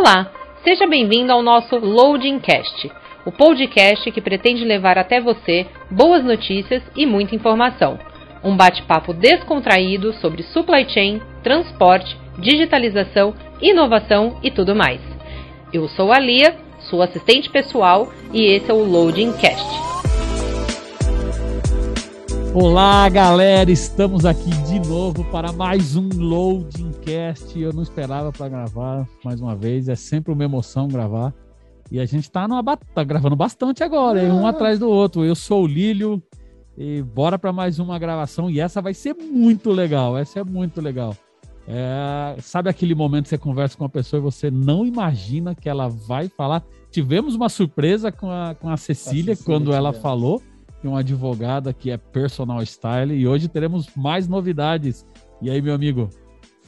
[0.00, 0.30] Olá,
[0.62, 2.88] seja bem-vindo ao nosso Loading Cast,
[3.26, 7.98] o podcast que pretende levar até você boas notícias e muita informação.
[8.44, 15.00] Um bate-papo descontraído sobre supply chain, transporte, digitalização, inovação e tudo mais.
[15.72, 16.54] Eu sou a Lia,
[16.88, 19.97] sua assistente pessoal, e esse é o Loading Cast.
[22.60, 23.70] Olá, galera!
[23.70, 27.56] Estamos aqui de novo para mais um Loading Cast.
[27.56, 31.32] Eu não esperava para gravar mais uma vez, é sempre uma emoção gravar.
[31.88, 34.50] E a gente tá, numa, tá gravando bastante agora, um ah.
[34.50, 35.24] atrás do outro.
[35.24, 36.20] Eu sou o Lílio
[36.76, 38.50] e bora para mais uma gravação.
[38.50, 41.16] E essa vai ser muito legal, essa é muito legal.
[41.64, 45.68] É, sabe aquele momento que você conversa com uma pessoa e você não imagina que
[45.68, 46.64] ela vai falar?
[46.90, 50.42] Tivemos uma surpresa com a, com a Cecília, a Cecília quando ela falou
[50.82, 53.14] e uma advogada que é personal style.
[53.14, 55.06] E hoje teremos mais novidades.
[55.42, 56.08] E aí, meu amigo?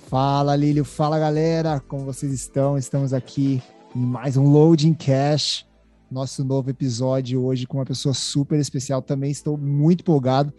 [0.09, 0.85] Fala, Lílio.
[0.85, 1.81] Fala, galera.
[1.81, 2.77] Como vocês estão?
[2.77, 3.63] Estamos aqui
[3.95, 5.67] em mais um Loading Cash.
[6.11, 9.01] Nosso novo episódio hoje com uma pessoa super especial.
[9.01, 10.53] Também estou muito empolgado.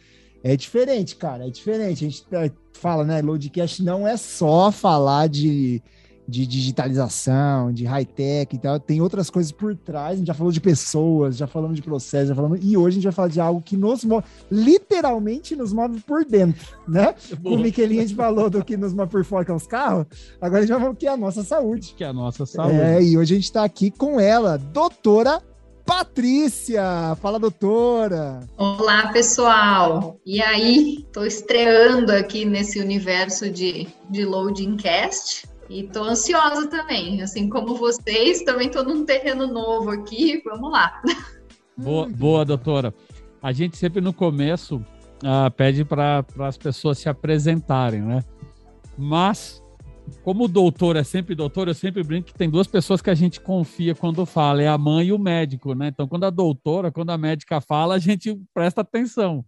[0.43, 1.47] É diferente, cara.
[1.47, 2.05] É diferente.
[2.05, 3.21] A gente é, fala, né?
[3.21, 5.83] Loading Cash não é só falar de
[6.31, 10.13] de digitalização, de high-tech e tal, tem outras coisas por trás.
[10.13, 12.59] A gente já falou de pessoas, já falamos de processos, já falamos.
[12.63, 16.23] E hoje a gente vai falar de algo que nos move, literalmente nos move por
[16.23, 17.13] dentro, né?
[17.39, 17.57] Boa.
[17.57, 20.05] O Miquelinho a gente falou do que nos move por fora, que é os carros.
[20.39, 21.93] Agora a gente vai falar que é a nossa saúde.
[21.97, 22.79] Que é a nossa saúde.
[22.79, 25.41] É, e hoje a gente está aqui com ela, doutora
[25.85, 27.17] Patrícia.
[27.21, 28.39] Fala, doutora.
[28.57, 30.17] Olá, pessoal.
[30.25, 35.50] E aí, estou estreando aqui nesse universo de, de Loading Cast.
[35.71, 41.01] E tô ansiosa também, assim como vocês, também tô num terreno novo aqui, vamos lá.
[41.77, 42.93] Boa, boa doutora.
[43.41, 44.85] A gente sempre no começo
[45.23, 48.21] uh, pede para as pessoas se apresentarem, né?
[48.97, 49.63] Mas,
[50.25, 53.39] como doutor é sempre doutor, eu sempre brinco que tem duas pessoas que a gente
[53.39, 55.87] confia quando fala, é a mãe e o médico, né?
[55.87, 59.45] Então, quando a doutora, quando a médica fala, a gente presta atenção.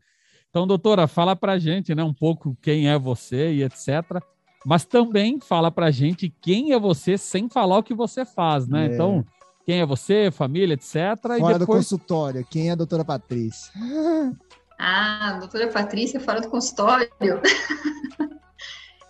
[0.50, 4.24] Então, doutora, fala para a gente, né, um pouco quem é você e etc
[4.66, 8.88] mas também fala pra gente quem é você sem falar o que você faz, né?
[8.88, 8.94] É.
[8.94, 9.26] Então,
[9.66, 10.94] quem é você, família, etc.
[11.22, 11.60] Fora e depois...
[11.60, 13.72] do consultório, quem é a doutora Patrícia?
[14.86, 17.10] Ah, doutora Patrícia fora do consultório.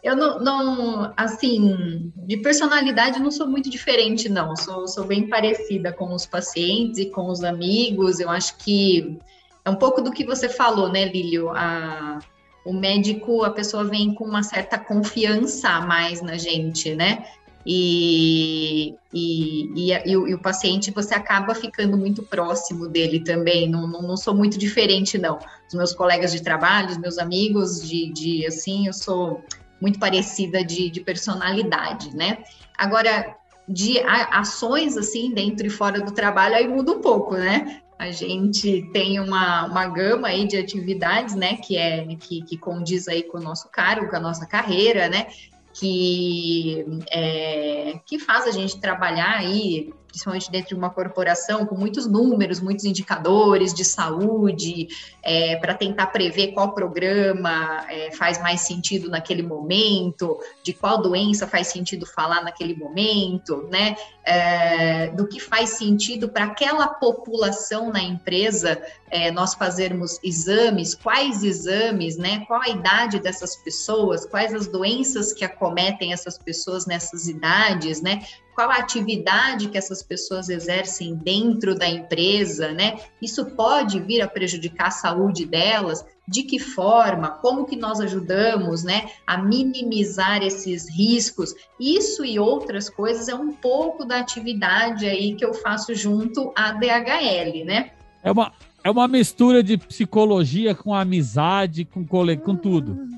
[0.04, 4.54] Eu não, não, assim, de personalidade não sou muito diferente, não.
[4.56, 8.20] Sou, sou bem parecida com os pacientes e com os amigos.
[8.20, 9.18] Eu acho que
[9.64, 11.50] é um pouco do que você falou, né, Lílio?
[11.52, 12.20] A,
[12.66, 17.26] o médico, a pessoa vem com uma certa confiança a mais na gente, né?
[17.66, 23.70] E, e, e, e, o, e, o, paciente você acaba ficando muito próximo dele também.
[23.70, 25.40] Não, não, não, sou muito diferente, não.
[25.68, 29.42] Os meus colegas de trabalho, os meus amigos de, de assim, eu sou
[29.80, 32.40] muito parecida de, de personalidade, né?
[32.78, 33.36] Agora,
[33.68, 37.82] de ações assim dentro e fora do trabalho aí muda um pouco, né?
[38.04, 43.08] A gente tem uma, uma gama aí de atividades, né, que é que, que condiz
[43.08, 45.28] aí com o nosso cargo, com a nossa carreira, né,
[45.74, 52.06] que, é, que faz a gente trabalhar aí principalmente dentro de uma corporação com muitos
[52.06, 54.88] números, muitos indicadores de saúde,
[55.24, 61.48] é, para tentar prever qual programa é, faz mais sentido naquele momento, de qual doença
[61.48, 63.96] faz sentido falar naquele momento, né?
[64.24, 68.80] É, do que faz sentido para aquela população na empresa
[69.14, 72.44] é, nós fazermos exames, quais exames, né?
[72.48, 78.24] Qual a idade dessas pessoas, quais as doenças que acometem essas pessoas nessas idades, né?
[78.56, 83.00] qual a atividade que essas pessoas exercem dentro da empresa, né?
[83.20, 88.84] Isso pode vir a prejudicar a saúde delas, de que forma, como que nós ajudamos,
[88.84, 91.54] né, a minimizar esses riscos.
[91.80, 96.72] Isso e outras coisas é um pouco da atividade aí que eu faço junto à
[96.72, 97.92] DHL, né?
[98.24, 98.54] É uma,
[98.84, 102.38] é uma mistura de psicologia com amizade, com, cole...
[102.38, 103.14] com tudo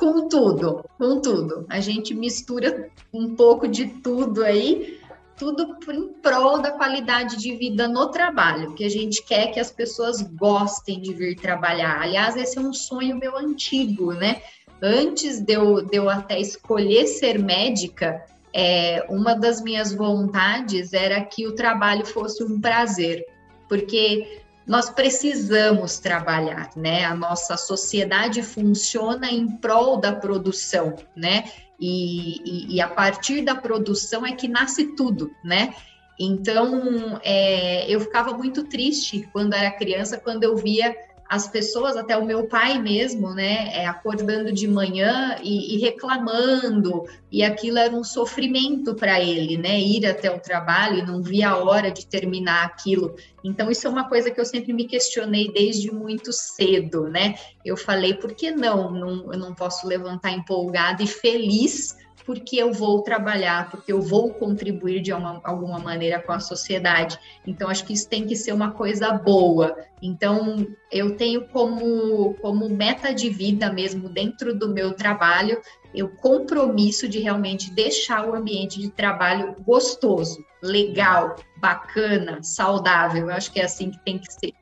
[0.00, 1.66] com tudo, com tudo.
[1.68, 4.98] A gente mistura um pouco de tudo aí,
[5.36, 9.70] tudo em prol da qualidade de vida no trabalho, que a gente quer que as
[9.70, 12.00] pessoas gostem de vir trabalhar.
[12.00, 14.40] Aliás, esse é um sonho meu antigo, né?
[14.82, 18.24] Antes de eu, de eu até escolher ser médica,
[18.54, 23.22] é, uma das minhas vontades era que o trabalho fosse um prazer,
[23.68, 27.04] porque nós precisamos trabalhar, né?
[27.04, 31.42] A nossa sociedade funciona em prol da produção, né?
[31.80, 35.74] E, e, e a partir da produção é que nasce tudo, né?
[36.20, 40.94] Então, é, eu ficava muito triste quando era criança, quando eu via
[41.30, 47.04] as pessoas, até o meu pai mesmo, né, é, acordando de manhã e, e, reclamando,
[47.30, 51.50] e aquilo era um sofrimento para ele, né, ir até o trabalho e não via
[51.50, 53.14] a hora de terminar aquilo.
[53.44, 57.36] Então, isso é uma coisa que eu sempre me questionei desde muito cedo, né?
[57.64, 58.90] Eu falei, por que não?
[58.90, 61.96] não eu não posso levantar empolgada e feliz
[62.30, 67.18] porque eu vou trabalhar, porque eu vou contribuir de uma, alguma maneira com a sociedade.
[67.44, 69.76] Então, acho que isso tem que ser uma coisa boa.
[70.00, 75.60] Então, eu tenho como, como meta de vida mesmo, dentro do meu trabalho,
[75.92, 83.26] o compromisso de realmente deixar o ambiente de trabalho gostoso, legal, bacana, saudável.
[83.28, 84.52] Eu acho que é assim que tem que ser.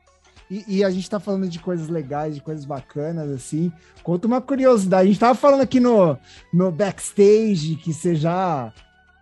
[0.49, 3.71] E, e, a gente tá falando de coisas legais, de coisas bacanas, assim.
[4.01, 5.03] Conta uma curiosidade.
[5.03, 6.17] A gente tava falando aqui no,
[6.51, 8.73] no backstage que você já,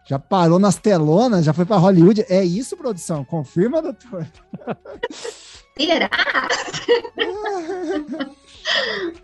[0.05, 2.25] já parou nas telonas, já foi para Hollywood.
[2.29, 3.25] É isso, produção?
[3.25, 4.25] Confirma, doutor?
[5.77, 6.09] Será?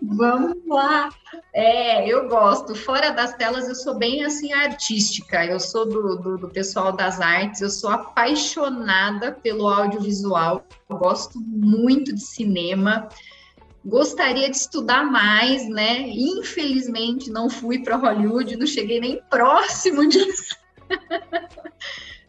[0.02, 1.10] Vamos lá.
[1.54, 2.76] É, eu gosto.
[2.76, 5.46] Fora das telas, eu sou bem assim artística.
[5.46, 7.62] Eu sou do, do, do pessoal das artes.
[7.62, 10.66] Eu sou apaixonada pelo audiovisual.
[10.90, 13.08] Eu gosto muito de cinema.
[13.86, 16.02] Gostaria de estudar mais, né?
[16.08, 20.56] Infelizmente, não fui para Hollywood, não cheguei nem próximo disso.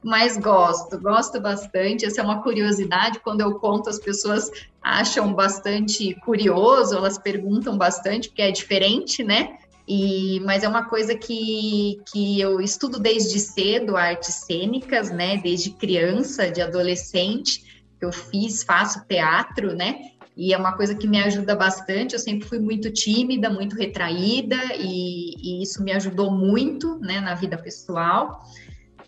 [0.05, 2.05] Mas gosto, gosto bastante.
[2.05, 3.21] Essa é uma curiosidade.
[3.21, 4.51] Quando eu conto, as pessoas
[4.83, 9.57] acham bastante curioso, elas perguntam bastante, porque é diferente, né?
[9.89, 15.39] E, mas é uma coisa que, que eu estudo desde cedo, artes cênicas, né?
[15.39, 20.11] Desde criança, de adolescente, eu fiz, faço teatro, né?
[20.37, 22.15] E é uma coisa que me ajuda bastante.
[22.15, 27.35] Eu sempre fui muito tímida, muito retraída, e, e isso me ajudou muito, né, na
[27.35, 28.43] vida pessoal.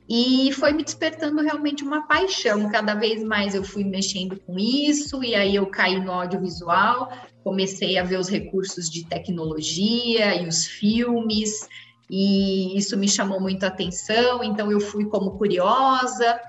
[0.08, 2.70] E foi me despertando realmente uma paixão.
[2.70, 7.10] Cada vez mais eu fui mexendo com isso, e aí eu caí no audiovisual,
[7.42, 11.68] comecei a ver os recursos de tecnologia e os filmes,
[12.08, 14.44] e isso me chamou muito a atenção.
[14.44, 16.40] Então eu fui como curiosa,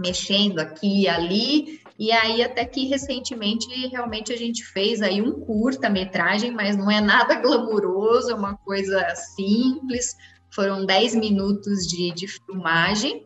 [0.00, 5.40] mexendo aqui e ali, e aí até que recentemente realmente a gente fez aí um
[5.40, 10.14] curta-metragem, mas não é nada glamuroso, é uma coisa simples,
[10.50, 13.24] foram 10 minutos de, de filmagem,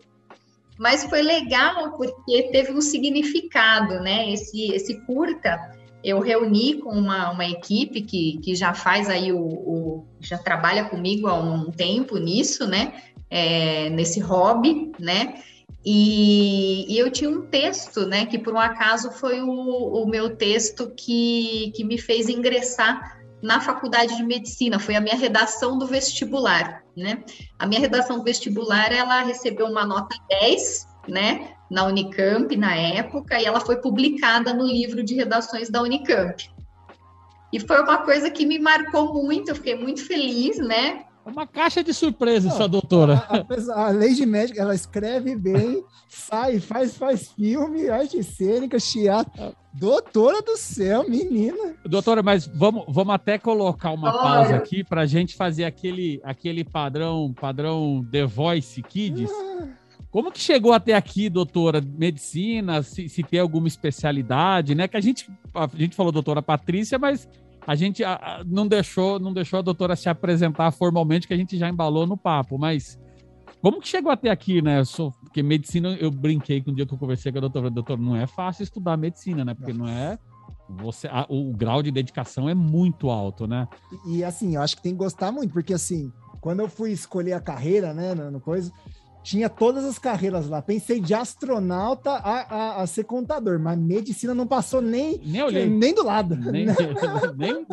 [0.79, 4.33] mas foi legal porque teve um significado, né?
[4.33, 5.59] Esse, esse curta
[6.03, 10.85] eu reuni com uma, uma equipe que, que já faz aí o, o já trabalha
[10.87, 12.95] comigo há um tempo nisso, né?
[13.31, 15.35] É, nesse hobby, né?
[15.85, 18.27] E, e, eu tinha um texto, né?
[18.27, 23.61] Que por um acaso foi o, o meu texto que, que me fez ingressar na
[23.61, 27.23] faculdade de medicina, foi a minha redação do vestibular, né?
[27.59, 33.45] A minha redação vestibular, ela recebeu uma nota 10, né, na Unicamp na época, e
[33.45, 36.51] ela foi publicada no livro de redações da Unicamp.
[37.53, 41.05] E foi uma coisa que me marcou muito, eu fiquei muito feliz, né?
[41.25, 43.25] É uma caixa de surpresa, essa doutora.
[43.29, 43.37] A,
[43.75, 49.55] a, a Lady Magic, ela escreve bem, sai, faz, faz filme, arte cênica, teatro.
[49.73, 51.75] Doutora do céu, menina.
[51.85, 54.19] Doutora, mas vamos, vamos até colocar uma Olha.
[54.19, 59.31] pausa aqui para a gente fazer aquele, aquele padrão, padrão The Voice Kids.
[59.31, 59.69] Ah.
[60.11, 61.81] Como que chegou até aqui, doutora?
[61.81, 64.87] Medicina, se, se tem alguma especialidade, né?
[64.87, 67.27] Que a gente, a gente falou doutora Patrícia, mas
[67.67, 68.03] a gente
[68.47, 72.17] não deixou não deixou a doutora se apresentar formalmente, que a gente já embalou no
[72.17, 72.99] papo, mas
[73.61, 74.85] como que chegou até aqui, né?
[74.85, 77.97] Sou, porque medicina, eu brinquei com um dia que eu conversei com a doutora, doutor,
[77.97, 79.55] não é fácil estudar medicina, né?
[79.55, 80.19] Porque não é
[80.69, 83.69] você a, o grau de dedicação é muito alto, né?
[84.07, 86.91] E, e, assim, eu acho que tem que gostar muito, porque assim, quando eu fui
[86.91, 88.73] escolher a carreira, né, no, no coisa,
[89.23, 90.61] tinha todas as carreiras lá.
[90.61, 95.69] Pensei de astronauta a, a, a, ser contador, mas medicina não passou nem, nem, olhei.
[95.69, 96.37] nem do lado.
[96.37, 96.67] Nem,
[97.37, 97.67] nem,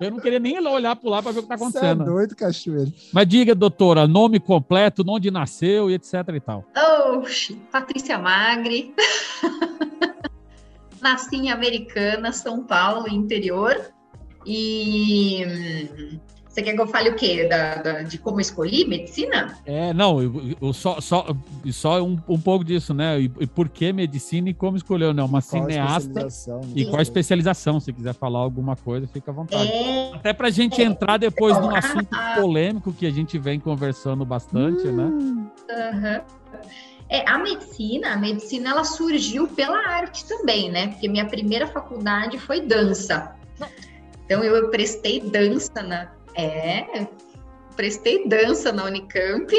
[0.00, 2.04] eu não queria nem olhar para lá para ver o que está acontecendo.
[2.04, 2.92] Você é doido, cachoeiro.
[3.12, 6.64] Mas diga, doutora, nome completo, onde nasceu e etc e tal.
[7.12, 8.94] Oxi, Patrícia Magri.
[11.00, 13.92] Nasci em Americana, São Paulo, interior.
[14.46, 16.18] E hum,
[16.54, 17.48] você quer que eu fale o quê?
[17.48, 19.58] Da, da, de como escolhi medicina?
[19.66, 21.26] É, não, eu, eu só, só,
[21.72, 23.20] só um, um pouco disso, né?
[23.20, 25.20] E, e, por que medicina e como escolheu, né?
[25.20, 26.28] Uma cineasta
[26.76, 27.80] e qual especialização?
[27.80, 29.68] Se quiser falar alguma coisa, fica à vontade.
[29.68, 30.12] É...
[30.14, 30.84] Até pra gente é...
[30.84, 35.04] entrar depois num assunto polêmico que a gente vem conversando bastante, né?
[35.04, 35.50] hum.
[35.68, 36.20] né?
[36.22, 36.60] Uhum.
[37.08, 40.86] É, a medicina, a medicina ela surgiu pela arte também, né?
[40.86, 43.34] Porque minha primeira faculdade foi dança.
[44.24, 47.06] Então eu prestei dança na, é,
[47.76, 49.52] prestei dança na Unicamp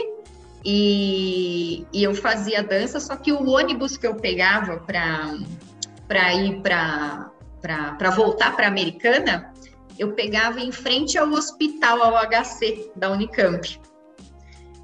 [0.63, 8.09] e, e eu fazia dança, só que o ônibus que eu pegava para ir para
[8.15, 9.53] voltar para Americana,
[9.97, 13.79] eu pegava em frente ao hospital, ao HC da Unicamp.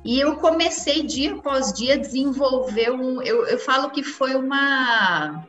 [0.03, 3.21] E eu comecei dia após dia a desenvolver um.
[3.21, 5.45] Eu, eu falo que foi uma,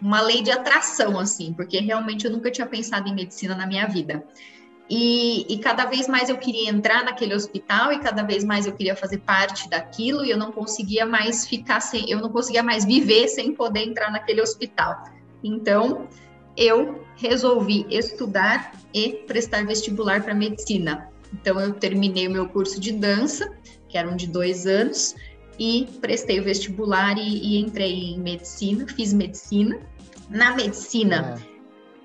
[0.00, 3.86] uma lei de atração, assim, porque realmente eu nunca tinha pensado em medicina na minha
[3.86, 4.24] vida.
[4.90, 8.72] E, e, cada vez mais eu queria entrar naquele hospital e cada vez mais eu
[8.72, 12.86] queria fazer parte daquilo e eu não conseguia mais ficar sem, eu não conseguia mais
[12.86, 15.04] viver sem poder entrar naquele hospital.
[15.44, 16.08] Então,
[16.56, 21.10] eu resolvi estudar e prestar vestibular para medicina.
[21.34, 23.52] Então, eu terminei o meu curso de dança,
[23.90, 25.14] que era um de dois anos,
[25.58, 29.78] e prestei o vestibular e, e entrei em medicina, fiz medicina.
[30.30, 31.38] Na medicina.
[31.38, 31.58] É.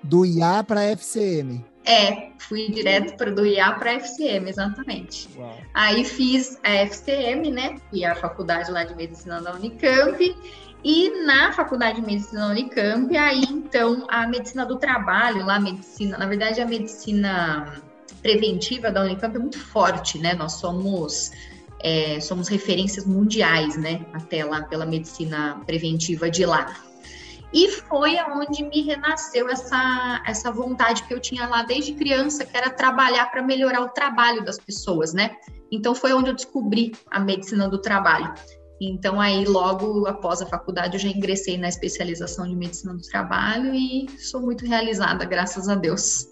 [0.04, 1.64] Do IA para FCM.
[1.86, 5.30] É, fui direto para do IA para FCM, exatamente.
[5.38, 5.58] Uau.
[5.74, 7.76] Aí fiz a FCM, né?
[7.92, 10.36] Que é a faculdade lá de medicina da Unicamp,
[10.84, 15.60] e na Faculdade de Medicina da Unicamp, aí então a medicina do trabalho, lá a
[15.60, 17.82] medicina, na verdade a medicina
[18.22, 20.34] preventiva da Unicamp é muito forte, né?
[20.34, 21.32] Nós somos
[21.80, 24.06] é, somos referências mundiais, né?
[24.12, 26.76] Até lá pela medicina preventiva de lá.
[27.54, 32.58] E foi aonde me renasceu essa, essa vontade que eu tinha lá desde criança, que
[32.58, 35.36] era trabalhar para melhorar o trabalho das pessoas, né?
[35.72, 38.34] Então foi onde eu descobri a medicina do trabalho.
[38.82, 43.74] Então, aí, logo após a faculdade, eu já ingressei na especialização de medicina do trabalho
[43.74, 46.28] e sou muito realizada, graças a Deus.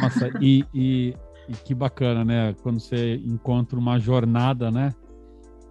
[0.00, 1.14] Nossa, e, e,
[1.48, 2.54] e que bacana, né?
[2.62, 4.94] Quando você encontra uma jornada, né?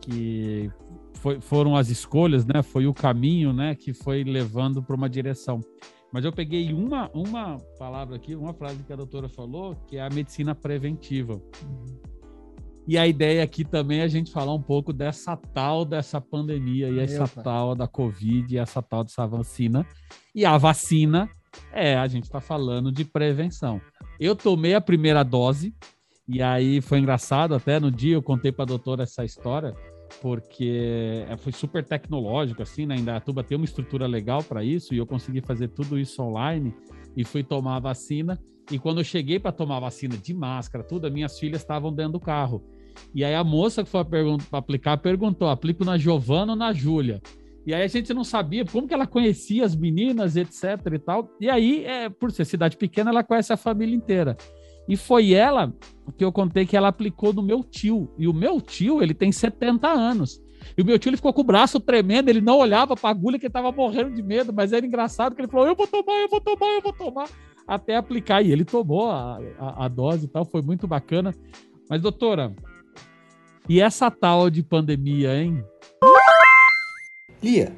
[0.10, 0.72] Que
[1.16, 2.64] foi, foram as escolhas, né?
[2.64, 3.76] Foi o caminho, né?
[3.76, 5.62] Que foi levando para uma direção.
[6.12, 10.02] Mas eu peguei uma, uma palavra aqui, uma frase que a doutora falou, que é
[10.02, 11.34] a medicina preventiva.
[11.34, 12.00] Uhum.
[12.88, 16.90] E a ideia aqui também é a gente falar um pouco dessa tal dessa pandemia
[16.90, 19.86] e essa tal da Covid e essa tal dessa vacina.
[20.34, 21.30] E a vacina
[21.72, 23.80] é, a gente está falando de prevenção.
[24.20, 25.72] Eu tomei a primeira dose
[26.28, 29.76] e aí foi engraçado até no dia eu contei para a doutora essa história
[30.22, 32.96] porque é, foi super tecnológico assim, né?
[32.96, 36.22] Ainda a Tuba tem uma estrutura legal para isso e eu consegui fazer tudo isso
[36.22, 36.74] online
[37.16, 38.40] e fui tomar a vacina.
[38.72, 41.94] E quando eu cheguei para tomar a vacina de máscara, tudo, as minhas filhas estavam
[41.94, 42.64] dentro do carro.
[43.14, 47.22] E aí a moça que foi para aplicar perguntou: aplico na Giovana ou na Júlia?
[47.66, 50.64] E aí a gente não sabia como que ela conhecia as meninas, etc
[50.94, 51.30] e tal.
[51.40, 54.36] E aí, é, por ser cidade pequena, ela conhece a família inteira.
[54.90, 55.72] E foi ela
[56.18, 58.12] que eu contei que ela aplicou no meu tio.
[58.18, 60.42] E o meu tio, ele tem 70 anos.
[60.76, 63.12] E o meu tio ele ficou com o braço tremendo, ele não olhava para a
[63.12, 66.20] agulha que estava morrendo de medo, mas era engraçado que ele falou: Eu vou tomar,
[66.22, 67.30] eu vou tomar, eu vou tomar,
[67.68, 68.42] até aplicar.
[68.42, 71.36] E ele tomou a, a, a dose e tal, foi muito bacana.
[71.88, 72.52] Mas, doutora,
[73.70, 75.64] e essa tal de pandemia, hein?
[77.44, 77.72] Lia,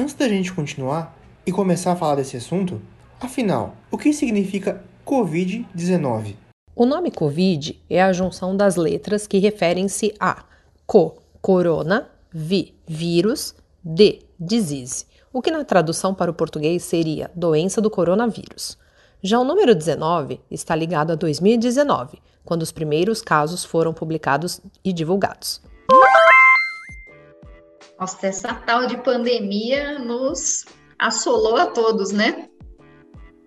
[0.00, 1.14] antes da gente continuar
[1.46, 2.80] e começar a falar desse assunto,
[3.20, 6.45] afinal, o que significa Covid-19?
[6.78, 10.44] O nome Covid é a junção das letras que referem-se a
[10.86, 17.80] co, corona, vi, vírus, de, disease, o que na tradução para o português seria doença
[17.80, 18.76] do coronavírus.
[19.22, 24.92] Já o número 19 está ligado a 2019, quando os primeiros casos foram publicados e
[24.92, 25.62] divulgados.
[27.98, 30.66] Nossa, essa tal de pandemia nos
[30.98, 32.50] assolou a todos, né?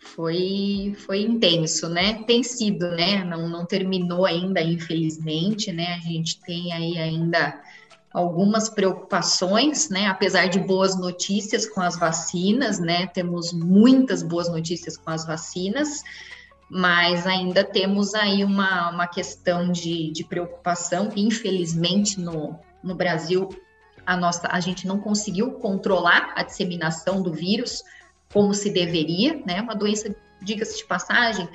[0.02, 2.24] Foi, foi intenso, né?
[2.24, 3.24] Tem sido, né?
[3.24, 5.96] Não, não terminou ainda, infelizmente, né?
[5.96, 7.62] A gente tem aí ainda
[8.12, 10.08] algumas preocupações, né?
[10.08, 13.08] Apesar de boas notícias com as vacinas, né?
[13.08, 16.02] Temos muitas boas notícias com as vacinas,
[16.70, 23.50] mas ainda temos aí uma, uma questão de, de preocupação infelizmente, no, no Brasil,
[24.06, 27.84] a, nossa, a gente não conseguiu controlar a disseminação do vírus
[28.34, 29.62] como se deveria, né?
[29.62, 31.48] Uma doença, diga-se de passagem,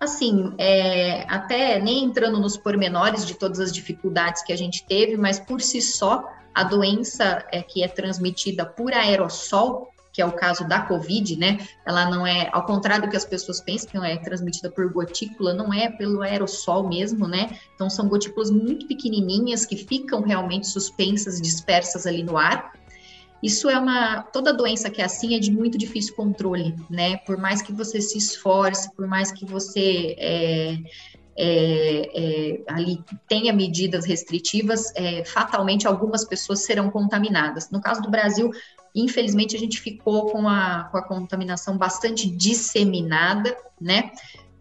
[0.00, 5.16] assim, é, até nem entrando nos pormenores de todas as dificuldades que a gente teve,
[5.16, 6.24] mas por si só,
[6.54, 11.58] a doença é, que é transmitida por aerossol, que é o caso da Covid, né?
[11.84, 15.52] Ela não é, ao contrário do que as pessoas pensam, que é transmitida por gotícula,
[15.52, 17.58] não é pelo aerossol mesmo, né?
[17.74, 22.72] Então são gotículas muito pequenininhas que ficam realmente suspensas, dispersas ali no ar.
[23.42, 24.22] Isso é uma.
[24.22, 27.18] Toda doença que é assim é de muito difícil controle, né?
[27.18, 30.78] Por mais que você se esforce, por mais que você é,
[31.36, 37.70] é, é, ali tenha medidas restritivas, é, fatalmente algumas pessoas serão contaminadas.
[37.70, 38.50] No caso do Brasil,
[38.96, 44.10] Infelizmente, a gente ficou com a, com a contaminação bastante disseminada, né?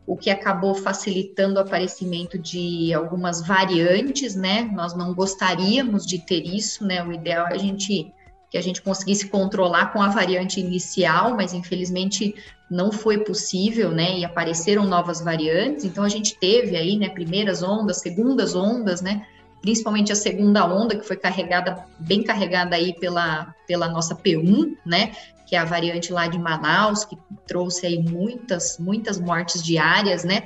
[0.06, 4.64] O que acabou facilitando o aparecimento de algumas variantes, né?
[4.74, 7.02] Nós não gostaríamos de ter isso, né?
[7.02, 8.14] O ideal é a gente
[8.56, 12.34] que a gente conseguisse controlar com a variante inicial, mas infelizmente
[12.72, 14.18] não foi possível, né?
[14.20, 15.84] E apareceram novas variantes.
[15.84, 19.26] Então a gente teve aí, né, primeiras ondas, segundas ondas, né?
[19.62, 25.12] Principalmente a segunda onda que foi carregada, bem carregada aí pela, pela nossa P1, né?
[25.46, 30.46] Que é a variante lá de Manaus, que trouxe aí muitas, muitas mortes diárias, né?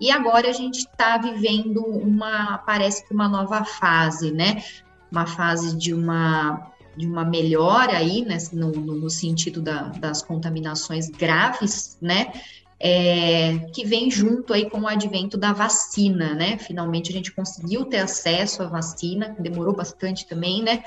[0.00, 4.64] E agora a gente está vivendo uma, parece que uma nova fase, né?
[5.08, 11.08] Uma fase de uma de uma melhora aí, né, no, no sentido da, das contaminações
[11.08, 12.32] graves, né,
[12.78, 17.84] é, que vem junto aí com o advento da vacina, né, finalmente a gente conseguiu
[17.84, 20.82] ter acesso à vacina, demorou bastante também, né,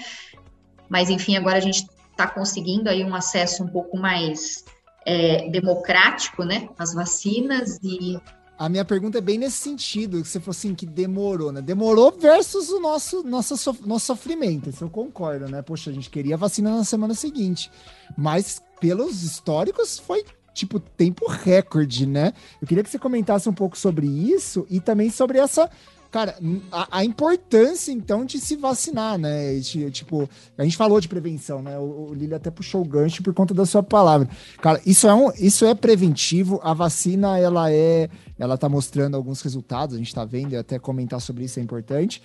[0.90, 4.64] mas enfim, agora a gente está conseguindo aí um acesso um pouco mais
[5.06, 8.20] é, democrático, né, às vacinas e
[8.58, 11.62] a minha pergunta é bem nesse sentido, que você falou assim, que demorou, né?
[11.62, 15.62] Demorou versus o nosso, nosso, nosso sofrimento, isso eu concordo, né?
[15.62, 17.70] Poxa, a gente queria vacina na semana seguinte,
[18.18, 22.32] mas pelos históricos foi tipo tempo recorde, né?
[22.62, 25.70] Eu queria que você comentasse um pouco sobre isso e também sobre essa
[26.16, 26.34] Cara,
[26.72, 29.60] a, a, importância, então, de se vacinar, né?
[29.92, 31.78] Tipo, a gente falou de prevenção, né?
[31.78, 34.30] O, o Lili até puxou o gancho por conta da sua palavra.
[34.62, 36.58] Cara, isso é, um, isso é preventivo.
[36.64, 38.10] A vacina, ela é.
[38.40, 41.62] Ela tá mostrando alguns resultados, a gente tá vendo, e até comentar sobre isso é
[41.62, 42.22] importante.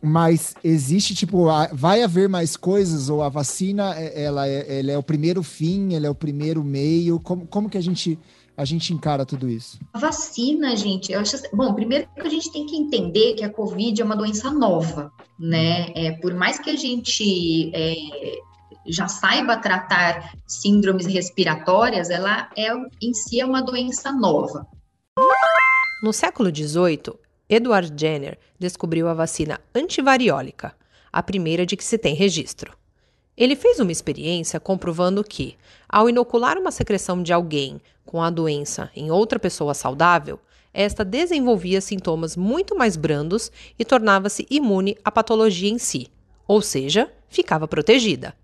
[0.00, 4.96] Mas existe, tipo, vai haver mais coisas, ou a vacina, é, ela é, ela é
[4.96, 7.18] o primeiro fim, ela é o primeiro meio?
[7.18, 8.16] Como, como que a gente
[8.56, 9.78] a gente encara tudo isso?
[9.92, 11.36] A vacina, gente, eu acho.
[11.36, 14.50] Assim, bom, primeiro que a gente tem que entender que a Covid é uma doença
[14.50, 15.90] nova, né?
[15.94, 17.94] É, por mais que a gente é,
[18.86, 22.68] já saiba tratar síndromes respiratórias, ela é
[23.02, 24.66] em si é uma doença nova.
[26.02, 27.14] No século XVIII,
[27.48, 30.74] Edward Jenner descobriu a vacina antivariólica,
[31.12, 32.76] a primeira de que se tem registro.
[33.36, 35.56] Ele fez uma experiência comprovando que,
[35.88, 40.38] ao inocular uma secreção de alguém com a doença em outra pessoa saudável,
[40.72, 46.08] esta desenvolvia sintomas muito mais brandos e tornava-se imune à patologia em si,
[46.46, 48.34] ou seja, ficava protegida.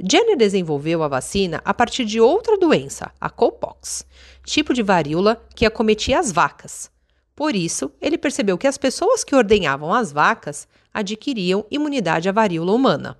[0.00, 4.06] Jenner desenvolveu a vacina a partir de outra doença, a cowpox,
[4.44, 6.88] tipo de varíola que acometia as vacas.
[7.34, 12.72] Por isso, ele percebeu que as pessoas que ordenhavam as vacas adquiriam imunidade à varíola
[12.72, 13.18] humana.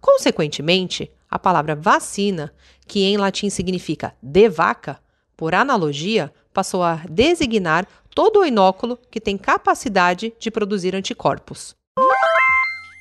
[0.00, 2.52] Consequentemente, a palavra vacina,
[2.86, 5.00] que em latim significa de vaca,
[5.36, 11.76] por analogia, passou a designar todo o inóculo que tem capacidade de produzir anticorpos.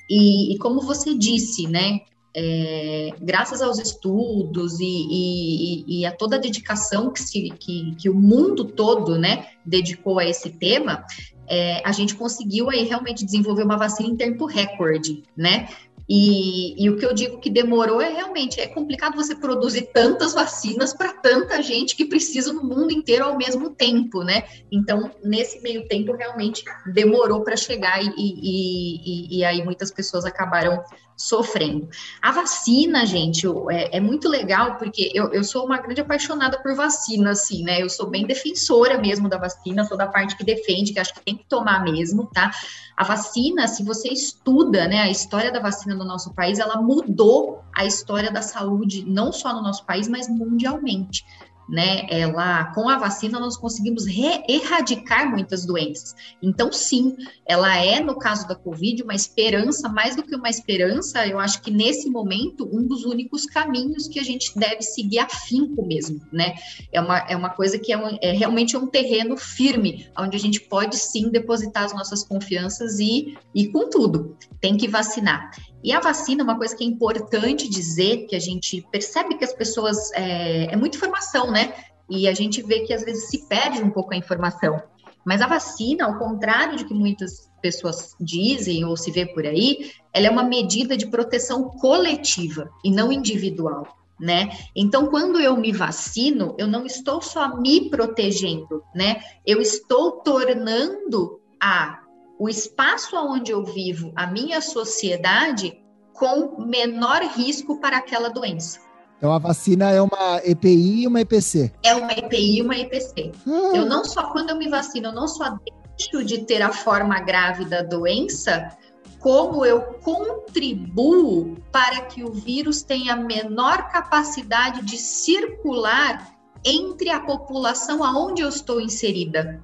[0.10, 2.02] E, e como você disse, né,
[2.36, 8.10] é, graças aos estudos e, e, e, a toda a dedicação que, se, que, que,
[8.10, 11.04] o mundo todo né, dedicou a esse tema,
[11.48, 15.68] é, a gente conseguiu aí realmente desenvolver uma vacina em tempo recorde, né?
[16.10, 20.34] E, e, o que eu digo que demorou é realmente é complicado você produzir tantas
[20.34, 24.44] vacinas para tanta gente que precisa no mundo inteiro ao mesmo tempo, né?
[24.72, 30.82] Então, nesse meio tempo, realmente demorou para chegar e, e, e, aí muitas pessoas acabaram
[31.18, 31.90] sofrendo.
[32.22, 36.76] A vacina, gente, é, é muito legal, porque eu, eu, sou uma grande apaixonada por
[36.76, 37.82] vacina, assim, né?
[37.82, 41.26] Eu sou bem defensora mesmo da vacina, toda a parte que defende, que acho que
[41.26, 42.52] tem que tomar mesmo, tá?
[42.96, 47.64] A vacina, se você estuda, né, a história da vacina no nosso país, ela mudou
[47.76, 51.24] a história da saúde, não só no nosso país, mas mundialmente
[51.68, 52.06] né?
[52.10, 56.16] Ela, com a vacina, nós conseguimos erradicar muitas doenças.
[56.42, 61.26] Então, sim, ela é, no caso da Covid, uma esperança, mais do que uma esperança,
[61.28, 65.86] eu acho que nesse momento, um dos únicos caminhos que a gente deve seguir afinco
[65.86, 66.56] mesmo, né?
[66.92, 70.40] É uma, é uma coisa que é, um, é realmente um terreno firme, onde a
[70.40, 75.52] gente pode sim depositar as nossas confianças e, e com tudo, tem que vacinar.
[75.84, 79.54] E a vacina, uma coisa que é importante dizer, que a gente percebe que as
[79.54, 80.12] pessoas.
[80.14, 81.74] É, é muita informação, né?
[82.10, 84.82] E a gente vê que às vezes se perde um pouco a informação.
[85.26, 89.92] Mas a vacina, ao contrário de que muitas pessoas dizem ou se vê por aí,
[90.14, 93.86] ela é uma medida de proteção coletiva e não individual.
[94.20, 94.50] Né?
[94.76, 99.22] Então, quando eu me vacino, eu não estou só me protegendo, né?
[99.46, 102.00] Eu estou tornando a
[102.40, 105.82] o espaço onde eu vivo, a minha sociedade,
[106.14, 108.80] com menor risco para aquela doença.
[109.18, 111.72] Então a vacina é uma EPI e uma EPC?
[111.84, 113.32] É uma EPI e uma EPC.
[113.48, 113.72] Ah.
[113.76, 115.58] Eu não só, quando eu me vacino, eu não só
[115.98, 118.78] deixo de ter a forma grave da doença,
[119.20, 126.32] como eu contribuo para que o vírus tenha menor capacidade de circular
[126.64, 129.64] entre a população aonde eu estou inserida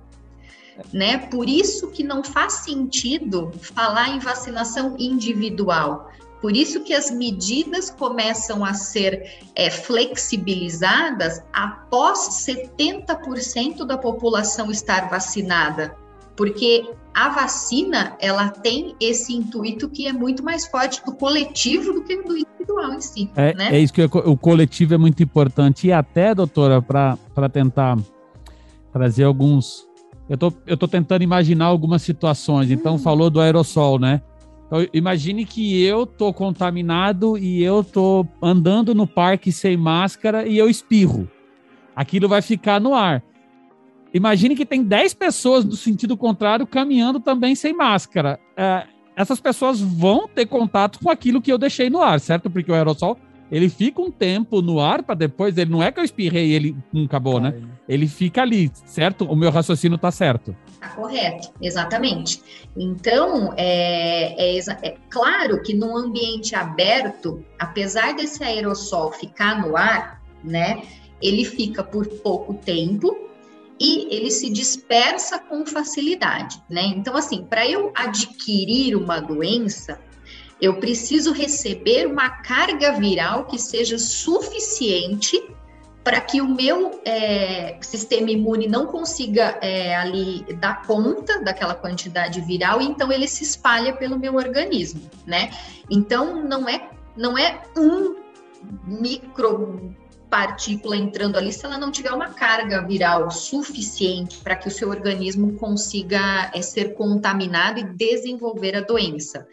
[0.91, 1.17] né?
[1.17, 7.89] Por isso que não faz sentido falar em vacinação individual, Por isso que as medidas
[7.89, 15.95] começam a ser é, flexibilizadas após 70% da população estar vacinada,
[16.36, 22.03] porque a vacina ela tem esse intuito que é muito mais forte do coletivo do
[22.03, 23.29] que do individual em si.
[23.36, 23.69] É, né?
[23.75, 25.88] é isso que eu, o coletivo é muito importante.
[25.88, 27.97] E até, doutora, para tentar
[28.91, 29.88] trazer alguns.
[30.29, 32.71] Eu tô, eu tô tentando imaginar algumas situações.
[32.71, 32.99] Então, hum.
[32.99, 34.21] falou do aerossol, né?
[34.67, 40.57] Então, imagine que eu tô contaminado e eu tô andando no parque sem máscara e
[40.57, 41.29] eu espirro.
[41.95, 43.23] Aquilo vai ficar no ar.
[44.13, 48.39] Imagine que tem 10 pessoas no sentido contrário caminhando também sem máscara.
[48.55, 52.49] É, essas pessoas vão ter contato com aquilo que eu deixei no ar, certo?
[52.49, 53.17] Porque o aerossol
[53.53, 55.55] ele fica um tempo no ar para depois.
[55.59, 57.53] Ele não é que eu espirrei e ele não acabou, né?
[57.87, 59.25] Ele fica ali, certo?
[59.25, 60.55] O meu raciocínio está certo.
[60.79, 62.41] Tá correto, exatamente.
[62.75, 70.19] Então, é, é, é, claro que num ambiente aberto, apesar desse aerossol ficar no ar,
[70.43, 70.81] né,
[71.21, 73.15] ele fica por pouco tempo
[73.79, 76.81] e ele se dispersa com facilidade, né?
[76.85, 79.99] Então, assim, para eu adquirir uma doença,
[80.63, 85.54] eu preciso receber uma carga viral que seja suficiente
[86.06, 92.39] para que o meu é, sistema imune não consiga é, ali dar conta daquela quantidade
[92.39, 95.52] viral e então ele se espalha pelo meu organismo, né?
[95.89, 98.15] Então não é não é um
[98.88, 99.93] micro
[100.30, 104.89] partícula entrando ali se ela não tiver uma carga viral suficiente para que o seu
[104.89, 109.45] organismo consiga é, ser contaminado e desenvolver a doença.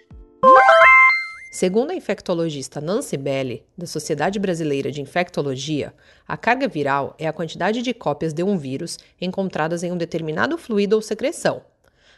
[1.52, 5.92] Segundo a infectologista Nancy Belli, da Sociedade Brasileira de Infectologia,
[6.26, 10.56] a carga viral é a quantidade de cópias de um vírus encontradas em um determinado
[10.56, 11.60] fluido ou secreção.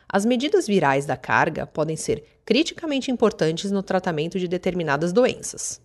[0.07, 5.81] As medidas virais da carga podem ser criticamente importantes no tratamento de determinadas doenças.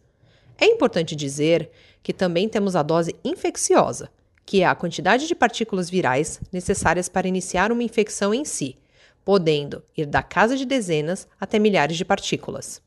[0.57, 1.71] É importante dizer
[2.03, 4.10] que também temos a dose infecciosa,
[4.45, 8.77] que é a quantidade de partículas virais necessárias para iniciar uma infecção em si,
[9.23, 12.81] podendo ir da casa de dezenas até milhares de partículas.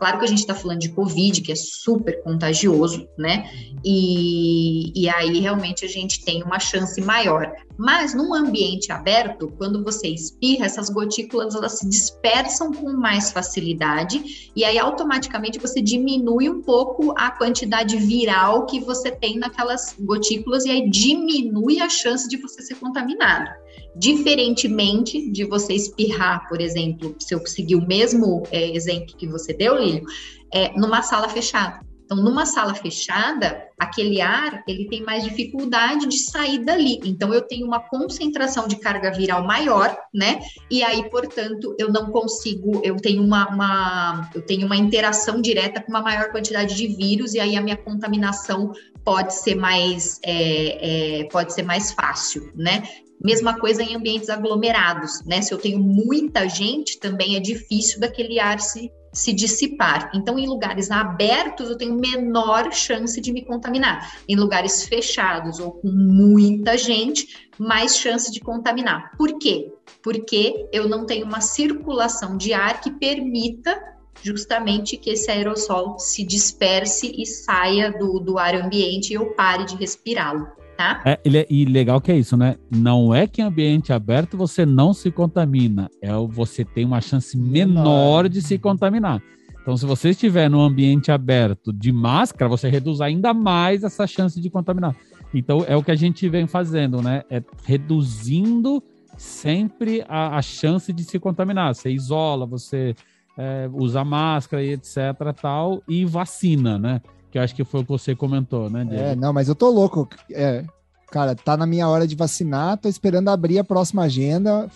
[0.00, 3.50] Claro que a gente está falando de Covid, que é super contagioso, né?
[3.84, 7.52] E, e aí realmente a gente tem uma chance maior.
[7.76, 14.50] Mas num ambiente aberto, quando você espirra, essas gotículas elas se dispersam com mais facilidade
[14.56, 20.64] e aí automaticamente você diminui um pouco a quantidade viral que você tem naquelas gotículas
[20.64, 23.50] e aí diminui a chance de você ser contaminado.
[23.96, 29.52] Diferentemente de você espirrar, por exemplo, se eu seguir o mesmo é, exemplo que você
[29.52, 30.04] deu, Lílio,
[30.52, 31.80] é, numa sala fechada.
[32.10, 36.98] Então, numa sala fechada, aquele ar ele tem mais dificuldade de sair dali.
[37.04, 40.40] Então, eu tenho uma concentração de carga viral maior, né?
[40.68, 45.80] E aí, portanto, eu não consigo, eu tenho uma, uma eu tenho uma interação direta
[45.80, 48.72] com uma maior quantidade de vírus, e aí a minha contaminação
[49.04, 52.82] pode ser mais é, é, pode ser mais fácil, né?
[53.22, 55.42] Mesma coisa em ambientes aglomerados, né?
[55.42, 60.10] Se eu tenho muita gente, também é difícil daquele ar se, se dissipar.
[60.14, 64.10] Então, em lugares abertos, eu tenho menor chance de me contaminar.
[64.26, 69.14] Em lugares fechados ou com muita gente, mais chance de contaminar.
[69.18, 69.70] Por quê?
[70.02, 73.78] Porque eu não tenho uma circulação de ar que permita
[74.22, 79.64] justamente que esse aerossol se disperse e saia do, do ar ambiente e eu pare
[79.64, 81.02] de respirá-lo tá?
[81.04, 82.56] É, é, e legal que é isso, né?
[82.70, 87.36] Não é que em ambiente aberto você não se contamina, é você tem uma chance
[87.36, 89.22] menor de se contaminar.
[89.60, 94.40] Então, se você estiver no ambiente aberto de máscara, você reduz ainda mais essa chance
[94.40, 94.96] de contaminar.
[95.34, 97.22] Então, é o que a gente vem fazendo, né?
[97.28, 98.82] É reduzindo
[99.18, 101.74] sempre a, a chance de se contaminar.
[101.74, 102.94] Você isola, você
[103.36, 104.96] é, usa máscara e etc.
[105.40, 107.02] tal, e vacina, né?
[107.30, 109.02] Que eu acho que foi o que você comentou, né, Diego?
[109.02, 110.08] É, não, mas eu tô louco.
[110.32, 110.64] É,
[111.10, 114.68] cara, tá na minha hora de vacinar, tô esperando abrir a próxima agenda.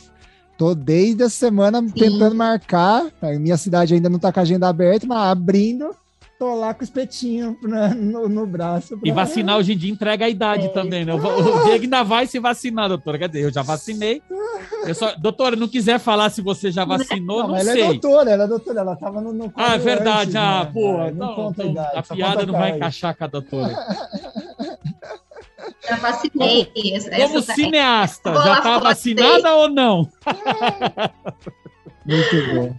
[0.56, 1.90] Tô desde a semana Sim.
[1.90, 3.06] tentando marcar.
[3.20, 5.90] A minha cidade ainda não tá com a agenda aberta, mas abrindo
[6.44, 8.98] tô lá com o espetinho no, no braço.
[8.98, 9.08] Pra...
[9.08, 10.68] E vacinar hoje em dia entrega a idade é.
[10.68, 11.14] também, né?
[11.14, 13.18] O, o Diego ainda vai se vacinar, doutora.
[13.18, 14.22] Quer dizer, eu já vacinei.
[14.86, 17.82] Eu só, doutora, não quiser falar se você já vacinou, não, não ela sei.
[17.82, 19.32] Ela é doutora, ela é doutora, ela tava no.
[19.32, 20.30] no ah, é verdade.
[20.30, 20.70] Antes, ah, né?
[20.72, 23.74] pô, é, não, não então, idade, a piada não vai encaixar com a doutora.
[25.88, 26.64] Já vacinei.
[26.66, 30.08] Como, essa, cineasta, já tá vacinada ou não?
[32.04, 32.76] Muito bom.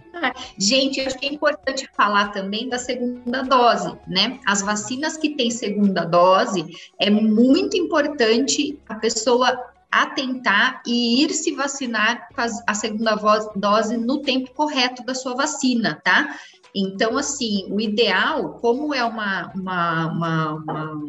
[0.58, 4.38] Gente, acho que é importante falar também da segunda dose, né?
[4.46, 6.64] As vacinas que têm segunda dose,
[6.98, 9.58] é muito importante a pessoa
[9.90, 12.28] atentar e ir se vacinar
[12.66, 13.14] a segunda
[13.56, 16.36] dose no tempo correto da sua vacina, tá?
[16.74, 21.02] Então, assim, o ideal, como é uma, uma, uma, uma,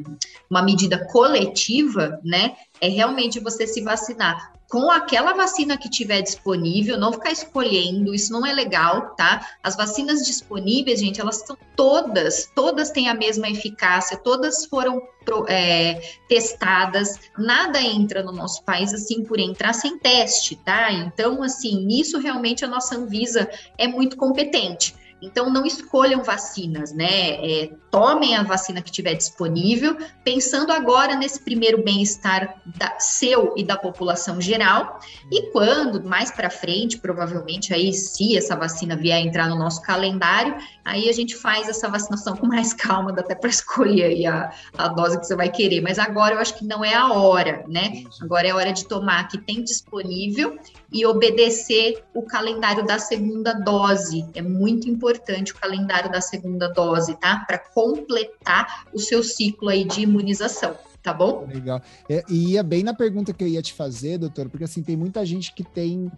[0.49, 6.97] uma medida coletiva, né, é realmente você se vacinar com aquela vacina que tiver disponível,
[6.97, 9.45] não ficar escolhendo, isso não é legal, tá?
[9.63, 15.01] As vacinas disponíveis, gente, elas são todas, todas têm a mesma eficácia, todas foram
[15.47, 20.91] é, testadas, nada entra no nosso país assim por entrar sem teste, tá?
[20.91, 24.95] Então, assim, nisso realmente a nossa Anvisa é muito competente.
[25.21, 27.31] Então, não escolham vacinas, né?
[27.43, 32.61] É, tomem a vacina que tiver disponível, pensando agora nesse primeiro bem-estar
[32.99, 34.99] seu e da população geral.
[35.31, 40.55] E quando, mais para frente, provavelmente, aí, se essa vacina vier entrar no nosso calendário,
[40.83, 44.51] aí a gente faz essa vacinação com mais calma, dá até para escolher aí a,
[44.77, 45.81] a dose que você vai querer.
[45.81, 48.03] Mas agora eu acho que não é a hora, né?
[48.21, 50.57] Agora é a hora de tomar que tem disponível
[50.91, 54.25] e obedecer o calendário da segunda dose.
[54.33, 57.43] É muito importante o calendário da segunda dose, tá?
[57.47, 60.75] Para completar o seu ciclo aí de imunização.
[61.01, 61.47] Tá bom?
[61.47, 61.81] Legal.
[62.09, 64.97] É, e ia bem na pergunta que eu ia te fazer, doutor, porque assim, tem
[64.97, 66.11] muita gente que tem,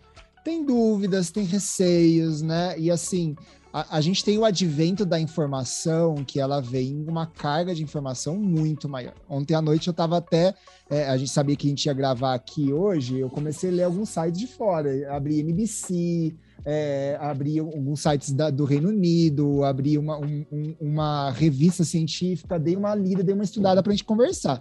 [0.43, 2.73] tem dúvidas, tem receios, né?
[2.79, 3.36] E assim,
[3.71, 8.36] a, a, gente tem o advento da informação, que ela vem uma carga de informação
[8.36, 9.13] muito maior.
[9.29, 10.55] Ontem à noite eu estava até.
[10.89, 13.84] É, a gente sabia que a gente ia gravar aqui hoje, eu comecei a ler
[13.84, 14.89] alguns sites de fora.
[15.15, 21.32] Abri NBC, é, abri alguns sites da, do Reino Unido, abri uma, um, um, uma
[21.32, 24.60] revista científica, dei uma lida, dei uma estudada para a gente conversar.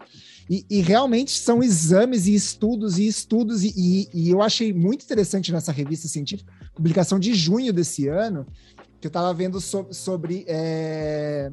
[0.49, 5.05] E, e, realmente são exames e estudos e estudos, e, e, e eu achei muito
[5.05, 8.47] interessante nessa revista científica, publicação de junho desse ano
[9.01, 11.53] que eu estava vendo so, sobre é,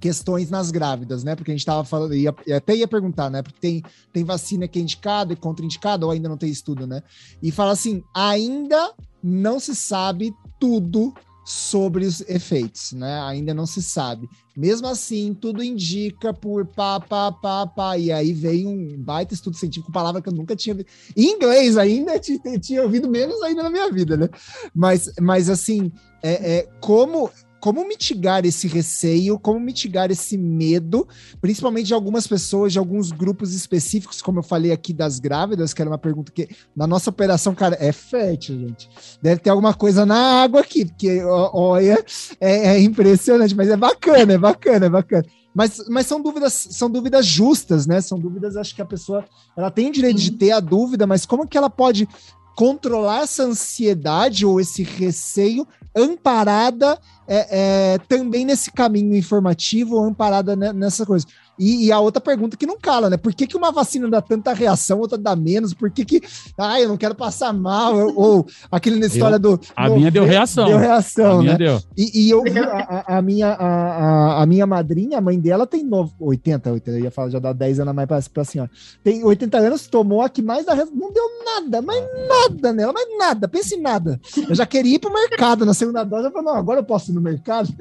[0.00, 1.36] questões nas grávidas, né?
[1.36, 3.42] Porque a gente estava falando, ia, até ia perguntar, né?
[3.42, 3.82] Porque tem,
[4.12, 7.02] tem vacina que é indicada e contraindicada, ou ainda não tem estudo, né?
[7.42, 13.20] E fala assim: ainda não se sabe tudo sobre os efeitos, né?
[13.22, 14.28] Ainda não se sabe.
[14.56, 17.98] Mesmo assim, tudo indica por pá, pá, pá, pá.
[17.98, 20.90] E aí vem um baita estudo científico, palavra que eu nunca tinha visto.
[21.16, 24.28] Em inglês ainda, tinha, tinha ouvido menos ainda na minha vida, né?
[24.74, 25.90] Mas, mas assim,
[26.22, 27.30] é, é como
[27.62, 31.06] como mitigar esse receio, como mitigar esse medo,
[31.40, 35.80] principalmente de algumas pessoas, de alguns grupos específicos, como eu falei aqui das grávidas, que
[35.80, 38.90] era uma pergunta que na nossa operação, cara, é fértil, gente.
[39.22, 42.04] Deve ter alguma coisa na água aqui, porque olha,
[42.40, 45.24] é, é impressionante, mas é bacana, é bacana, é bacana.
[45.54, 48.00] Mas, mas são dúvidas, são dúvidas justas, né?
[48.00, 49.24] São dúvidas, acho que a pessoa
[49.56, 52.08] ela tem o direito de ter a dúvida, mas como que ela pode
[52.56, 55.64] controlar essa ansiedade ou esse receio
[55.94, 61.26] amparada é, é, também nesse caminho informativo, amparada nessa coisa.
[61.62, 63.16] E, e, a outra pergunta que não cala, né?
[63.16, 65.72] Por que, que uma vacina dá tanta reação, outra dá menos?
[65.72, 66.20] Por que, que
[66.58, 67.94] ah, eu não quero passar mal?
[68.16, 69.60] ou aquele na história eu, do.
[69.76, 70.66] A minha deu reação.
[70.66, 71.56] Deu reação, a né?
[71.56, 71.80] Deu.
[71.96, 76.12] E, e, eu a, a, minha, a, a, minha madrinha, a mãe dela tem novo,
[76.18, 78.70] 80, 80, eu ia falar, já dá 10 anos mais pra, pra senhora.
[79.04, 83.06] Tem 80 anos, tomou a que mais dá Não deu nada, mas nada nela, mas
[83.16, 84.20] nada, pense em nada.
[84.48, 87.12] Eu já queria ir pro mercado na segunda dose, eu falei, não, agora eu posso
[87.12, 87.72] ir no mercado.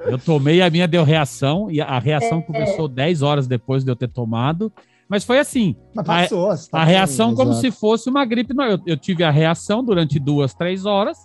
[0.00, 2.88] Eu tomei, a minha deu reação, e a reação é, começou é.
[2.88, 4.72] 10 horas depois de eu ter tomado.
[5.08, 5.74] Mas foi assim.
[5.94, 7.60] Mas passou, a, tá a reação bem, como exato.
[7.60, 8.52] se fosse uma gripe.
[8.52, 11.18] Não, eu, eu, tive a reação durante duas, três horas.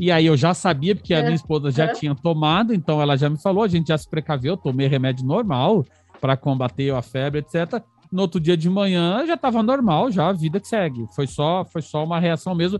[0.00, 3.28] E aí eu já sabia, porque a minha esposa já tinha tomado, então ela já
[3.28, 5.84] me falou, a gente já se precaveu, tomei remédio normal
[6.20, 7.82] para combater a febre, etc.
[8.10, 11.06] No outro dia de manhã já estava normal, já a vida que segue.
[11.16, 12.78] Foi só, foi só uma reação mesmo.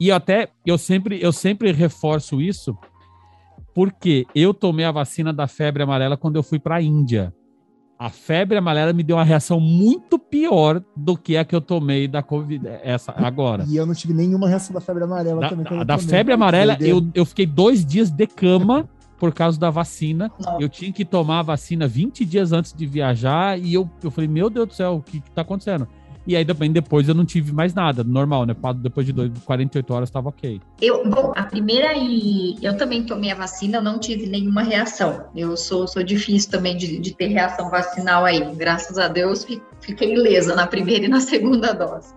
[0.00, 2.76] E até eu sempre, eu sempre reforço isso,
[3.72, 7.32] porque eu tomei a vacina da febre amarela quando eu fui para a Índia.
[8.02, 12.08] A febre amarela me deu uma reação muito pior do que a que eu tomei
[12.08, 13.64] da Covid, essa agora.
[13.68, 15.64] E eu não tive nenhuma reação da febre amarela da, também.
[15.64, 18.88] Da, da febre amarela, eu, eu fiquei dois dias de cama
[19.20, 20.32] por causa da vacina.
[20.58, 24.26] Eu tinha que tomar a vacina 20 dias antes de viajar e eu, eu falei,
[24.26, 25.86] meu Deus do céu, o que, que tá acontecendo?
[26.26, 28.54] E aí também depois eu não tive mais nada, normal, né?
[28.76, 29.12] Depois de
[29.44, 30.60] 48 horas estava ok.
[30.80, 35.26] Eu, bom, a primeira e eu também tomei a vacina, eu não tive nenhuma reação.
[35.34, 38.40] Eu sou, sou difícil também de, de ter reação vacinal aí.
[38.54, 39.46] Graças a Deus
[39.80, 42.14] fiquei ilesa na primeira e na segunda dose.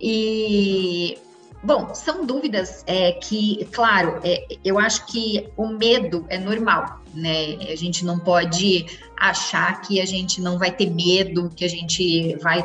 [0.00, 1.16] E
[1.62, 7.56] Bom, são dúvidas é, que, claro, é, eu acho que o medo é normal, né?
[7.68, 8.86] A gente não pode
[9.18, 12.64] achar que a gente não vai ter medo, que a gente vai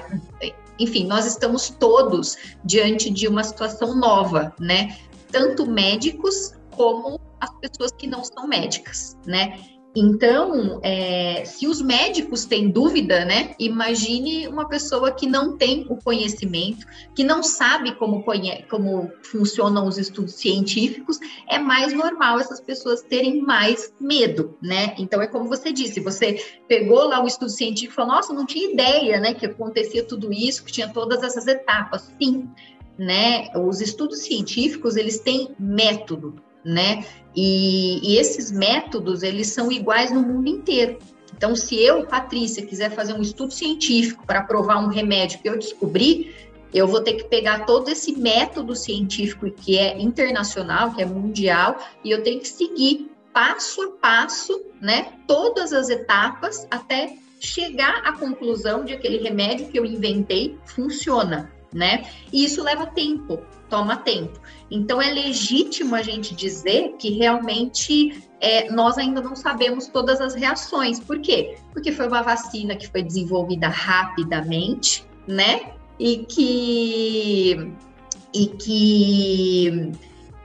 [0.79, 4.97] enfim, nós estamos todos diante de uma situação nova, né?
[5.31, 9.59] Tanto médicos como as pessoas que não são médicas, né?
[9.95, 13.53] Então, é, se os médicos têm dúvida, né?
[13.59, 18.23] Imagine uma pessoa que não tem o conhecimento, que não sabe como,
[18.69, 24.95] como funcionam os estudos científicos, é mais normal essas pessoas terem mais medo, né?
[24.97, 28.47] Então, é como você disse, você pegou lá o estudo científico e falou, nossa, não
[28.47, 32.11] tinha ideia, né, que acontecia tudo isso, que tinha todas essas etapas.
[32.19, 32.49] Sim,
[32.97, 33.49] né?
[33.55, 37.05] Os estudos científicos, eles têm método, né?
[37.35, 40.99] E, e, esses métodos, eles são iguais no mundo inteiro.
[41.35, 45.57] Então, se eu, Patrícia, quiser fazer um estudo científico para provar um remédio que eu
[45.57, 46.33] descobri,
[46.73, 51.77] eu vou ter que pegar todo esse método científico que é internacional, que é mundial,
[52.03, 58.13] e eu tenho que seguir passo a passo, né, todas as etapas até chegar à
[58.13, 62.05] conclusão de aquele remédio que eu inventei funciona, né?
[62.31, 64.39] E isso leva tempo, toma tempo.
[64.69, 70.35] Então, é legítimo a gente dizer que realmente é, nós ainda não sabemos todas as
[70.35, 70.99] reações.
[70.99, 71.57] Por quê?
[71.71, 75.73] Porque foi uma vacina que foi desenvolvida rapidamente, né?
[75.99, 77.71] E que.
[78.33, 79.91] E que.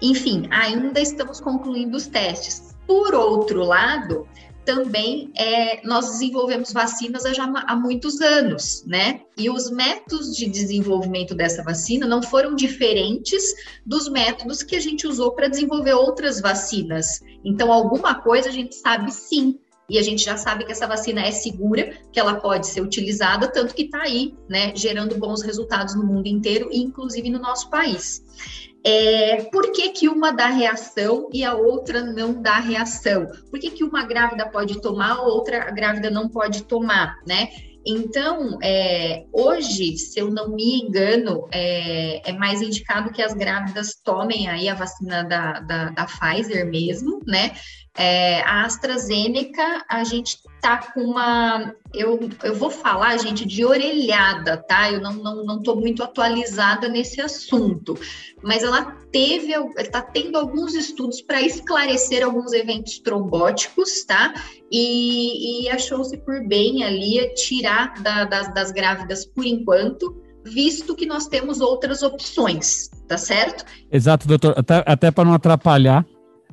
[0.00, 2.76] Enfim, ainda estamos concluindo os testes.
[2.86, 4.26] Por outro lado,
[4.68, 9.22] também é, nós desenvolvemos vacinas há, já, há muitos anos, né?
[9.34, 13.42] E os métodos de desenvolvimento dessa vacina não foram diferentes
[13.86, 17.22] dos métodos que a gente usou para desenvolver outras vacinas.
[17.42, 19.58] Então, alguma coisa a gente sabe sim.
[19.88, 23.48] E a gente já sabe que essa vacina é segura, que ela pode ser utilizada,
[23.48, 28.22] tanto que está aí, né, gerando bons resultados no mundo inteiro, inclusive no nosso país.
[28.90, 33.26] É, por que, que uma dá reação e a outra não dá reação?
[33.50, 37.50] Por que, que uma grávida pode tomar, a outra grávida não pode tomar, né?
[37.86, 43.94] Então, é, hoje, se eu não me engano, é, é, mais indicado que as grávidas
[44.02, 47.52] tomem aí a vacina da, da, da Pfizer mesmo, né?
[47.94, 51.74] É, a AstraZeneca, a gente tá com uma.
[51.94, 54.90] Eu, eu vou falar, gente, de orelhada, tá?
[54.90, 57.98] Eu não, não, não tô muito atualizada nesse assunto,
[58.42, 64.34] mas ela teve, está tendo alguns estudos para esclarecer alguns eventos trombóticos, tá?
[64.70, 71.06] E, e achou-se por bem ali tirar da, das, das grávidas por enquanto, visto que
[71.06, 73.64] nós temos outras opções, tá certo?
[73.90, 74.54] Exato, doutor.
[74.56, 76.04] Até, até para não atrapalhar,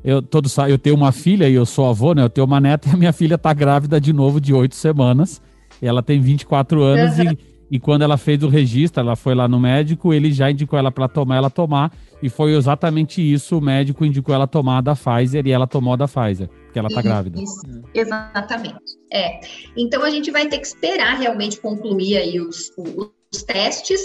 [0.06, 2.22] eu, todo, eu tenho uma filha e eu sou avô, né?
[2.22, 5.42] Eu tenho uma neta e a minha filha tá grávida de novo de oito semanas.
[5.82, 7.32] Ela tem 24 anos uhum.
[7.32, 7.38] e,
[7.72, 10.92] e quando ela fez o registro, ela foi lá no médico, ele já indicou ela
[10.92, 11.92] para tomar, ela tomar.
[12.22, 16.08] E foi exatamente isso, o médico indicou ela tomar da Pfizer e ela tomou da
[16.08, 17.42] Pfizer, porque ela tá grávida.
[17.42, 18.76] Isso, exatamente.
[19.12, 19.40] É.
[19.76, 23.10] Então a gente vai ter que esperar realmente concluir aí os, os
[23.44, 24.02] testes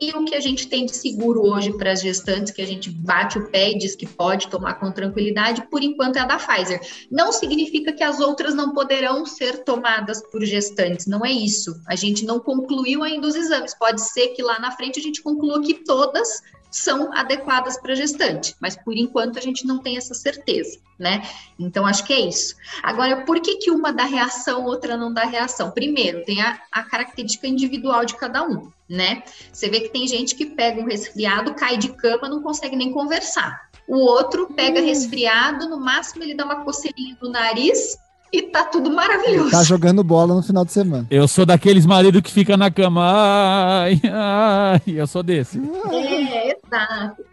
[0.00, 2.90] e o que a gente tem de seguro hoje para as gestantes, que a gente
[2.90, 6.36] bate o pé e diz que pode tomar com tranquilidade, por enquanto é a da
[6.36, 6.80] Pfizer.
[7.10, 11.74] Não significa que as outras não poderão ser tomadas por gestantes, não é isso.
[11.86, 13.74] A gente não concluiu ainda os exames.
[13.78, 16.42] Pode ser que lá na frente a gente conclua que todas
[16.74, 21.22] são adequadas para gestante, mas por enquanto a gente não tem essa certeza, né?
[21.56, 22.56] Então acho que é isso.
[22.82, 25.70] Agora, por que, que uma dá reação, outra não dá reação?
[25.70, 29.22] Primeiro, tem a, a característica individual de cada um, né?
[29.52, 32.90] Você vê que tem gente que pega um resfriado, cai de cama, não consegue nem
[32.90, 33.70] conversar.
[33.86, 34.84] O outro pega hum.
[34.84, 37.96] resfriado, no máximo ele dá uma coceirinha no nariz,
[38.34, 39.50] e tá tudo maravilhoso.
[39.50, 41.06] Tá jogando bola no final de semana.
[41.10, 43.02] Eu sou daqueles maridos que fica na cama.
[43.04, 45.60] Ai, ai, eu sou desse.
[45.90, 47.24] É, exato.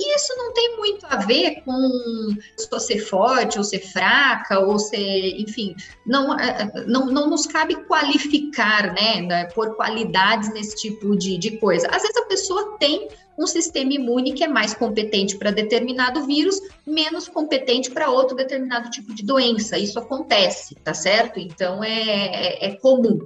[0.00, 1.78] E isso não tem muito a ver com
[2.80, 7.76] ser forte ou ser fraca ou ser, enfim, não, é, é, não, não nos cabe
[7.84, 11.86] qualificar, né, né, por qualidades nesse tipo de, de coisa.
[11.88, 16.60] Às vezes a pessoa tem um sistema imune que é mais competente para determinado vírus,
[16.86, 19.78] menos competente para outro determinado tipo de doença.
[19.78, 21.40] Isso acontece, tá certo?
[21.40, 23.18] Então é, é, é comum.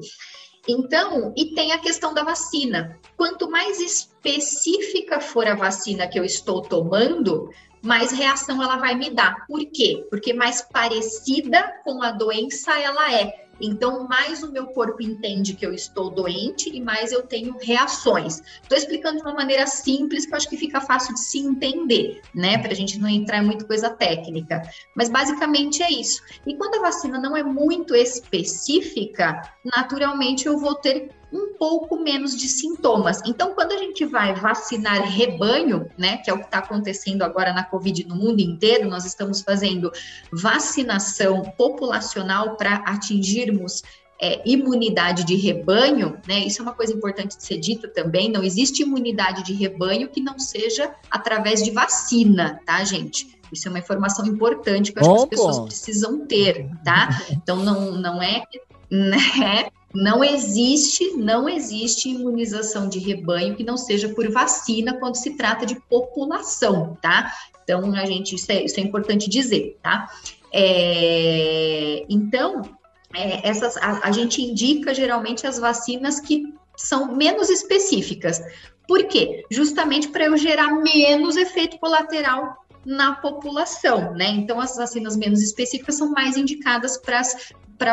[0.67, 2.99] Então, e tem a questão da vacina.
[3.17, 7.51] Quanto mais específica for a vacina que eu estou tomando,
[7.83, 9.47] mais reação ela vai me dar.
[9.47, 10.07] Por quê?
[10.09, 13.44] Porque mais parecida com a doença ela é.
[13.61, 18.41] Então, mais o meu corpo entende que eu estou doente e mais eu tenho reações.
[18.63, 22.21] Estou explicando de uma maneira simples que eu acho que fica fácil de se entender,
[22.35, 22.59] né?
[22.59, 24.63] Para a gente não entrar em muita coisa técnica.
[24.95, 26.23] Mas basicamente é isso.
[26.47, 32.37] E quando a vacina não é muito específica, naturalmente eu vou ter um pouco menos
[32.37, 33.21] de sintomas.
[33.27, 37.53] Então, quando a gente vai vacinar rebanho, né, que é o que está acontecendo agora
[37.53, 39.91] na Covid no mundo inteiro, nós estamos fazendo
[40.33, 43.83] vacinação populacional para atingirmos
[44.21, 46.39] é, imunidade de rebanho, né?
[46.39, 48.31] Isso é uma coisa importante de ser dita também.
[48.31, 53.37] Não existe imunidade de rebanho que não seja através de vacina, tá, gente?
[53.53, 57.09] Isso é uma informação importante que, eu acho que as pessoas precisam ter, tá?
[57.31, 58.45] Então não, não é,
[58.89, 59.69] né?
[59.95, 65.65] Não existe, não existe imunização de rebanho que não seja por vacina quando se trata
[65.65, 67.33] de população, tá?
[67.63, 70.11] Então, a gente, isso é, isso é importante dizer, tá?
[70.53, 72.63] É, então,
[73.15, 78.41] é, essas, a, a gente indica geralmente as vacinas que são menos específicas.
[78.87, 79.45] Por quê?
[79.51, 84.29] Justamente para eu gerar menos efeito colateral na população, né?
[84.29, 87.23] Então, as vacinas menos específicas são mais indicadas para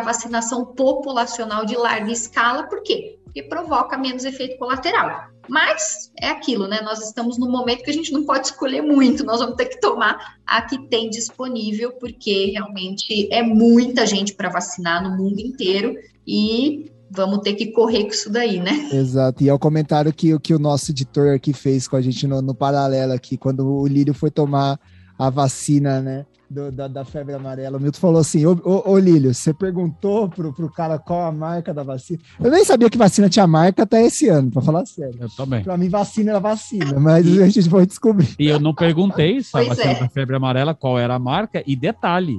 [0.04, 3.18] vacinação populacional de larga escala, por quê?
[3.24, 5.32] Porque provoca menos efeito colateral.
[5.50, 6.82] Mas é aquilo, né?
[6.82, 9.80] Nós estamos num momento que a gente não pode escolher muito, nós vamos ter que
[9.80, 15.96] tomar a que tem disponível, porque realmente é muita gente para vacinar no mundo inteiro
[16.28, 18.90] e vamos ter que correr com isso daí, né?
[18.94, 19.44] Exato.
[19.44, 22.42] E é o comentário que, que o nosso editor aqui fez com a gente no,
[22.42, 24.80] no paralelo aqui, quando o Lírio foi tomar
[25.18, 26.26] a vacina, né?
[26.52, 27.78] Do, da, da, febre amarela.
[27.78, 31.32] O Milton falou assim: Ô, ô, ô Lílio, você perguntou pro, pro cara qual a
[31.32, 32.20] marca da vacina?
[32.43, 35.16] Eu nem sabia que vacina tinha marca até esse ano, para falar sério.
[35.18, 35.64] Eu também.
[35.64, 38.36] Para mim, vacina era vacina, mas e, a gente foi descobrir.
[38.38, 39.99] E eu não perguntei se a vacina é.
[40.02, 42.38] da febre amarela qual era a marca, e detalhe,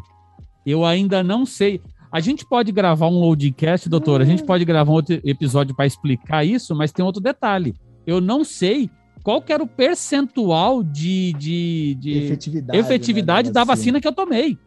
[0.66, 1.80] eu ainda não sei.
[2.12, 5.86] A gente pode gravar um loadcast, doutor, a gente pode gravar um outro episódio para
[5.86, 7.74] explicar isso, mas tem outro detalhe.
[8.06, 8.90] Eu não sei
[9.22, 14.12] qual que era o percentual de, de, de efetividade, efetividade né, da vacina que eu
[14.12, 14.58] tomei.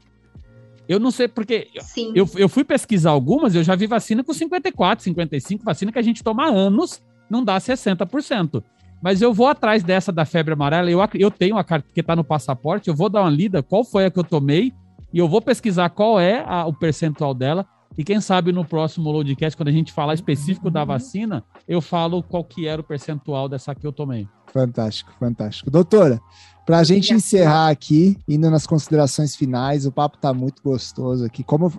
[0.88, 1.68] Eu não sei, porque
[2.14, 6.02] eu, eu fui pesquisar algumas, eu já vi vacina com 54, 55, vacina que a
[6.02, 8.64] gente toma há anos, não dá 60%.
[9.02, 12.16] Mas eu vou atrás dessa da febre amarela, eu, eu tenho a carta que está
[12.16, 14.74] no passaporte, eu vou dar uma lida, qual foi a que eu tomei,
[15.12, 17.66] e eu vou pesquisar qual é a, o percentual dela.
[17.98, 22.22] E quem sabe no próximo Loadcast, quando a gente falar específico da vacina, eu falo
[22.22, 24.28] qual que era o percentual dessa que eu tomei.
[24.48, 25.72] Fantástico, fantástico.
[25.72, 26.20] Doutora,
[26.66, 31.44] para a gente encerrar aqui, indo nas considerações finais, o papo está muito gostoso aqui.
[31.44, 31.72] Como,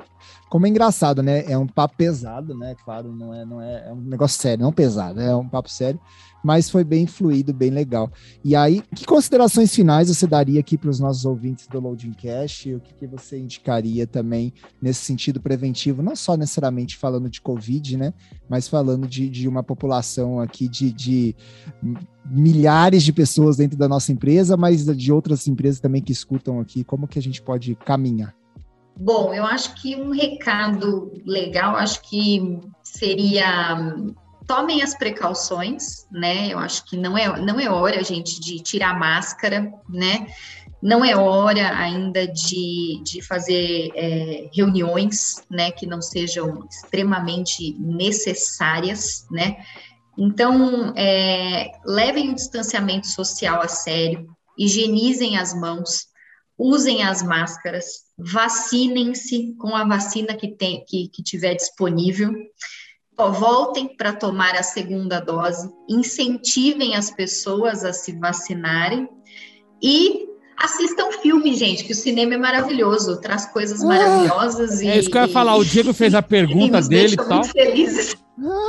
[0.48, 1.44] como é engraçado, né?
[1.50, 2.76] É um papo pesado, né?
[2.84, 6.00] Claro, não é, não é, é um negócio sério, não pesado, é um papo sério,
[6.42, 8.08] mas foi bem fluido, bem legal.
[8.44, 12.66] E aí, que considerações finais você daria aqui para os nossos ouvintes do Loading Cash?
[12.66, 17.96] O que, que você indicaria também nesse sentido preventivo, não só necessariamente falando de Covid,
[17.96, 18.14] né?
[18.48, 21.36] Mas falando de, de uma população aqui de, de
[22.24, 26.84] milhares de pessoas dentro da nossa empresa, mas de outras empresas também que escutam aqui.
[26.84, 28.34] Como que a gente pode caminhar?
[28.98, 33.94] Bom, eu acho que um recado legal, acho que seria
[34.46, 36.48] tomem as precauções, né?
[36.48, 40.28] Eu acho que não é, não é hora, gente, de tirar máscara, né?
[40.82, 49.26] Não é hora ainda de, de fazer é, reuniões, né, que não sejam extremamente necessárias,
[49.30, 49.56] né?
[50.18, 56.06] Então, é, levem o distanciamento social a sério, higienizem as mãos,
[56.56, 57.86] usem as máscaras,
[58.18, 62.32] vacinem-se com a vacina que, tem, que, que tiver disponível
[63.16, 69.08] voltem para tomar a segunda dose, incentivem as pessoas a se vacinarem
[69.82, 70.25] e
[70.56, 74.80] assistam filme, gente, que o cinema é maravilhoso, traz coisas ah, maravilhosas.
[74.80, 75.56] É isso que eu ia falar.
[75.56, 77.44] O Diego fez a pergunta dele e tal.
[77.44, 78.16] Felizes.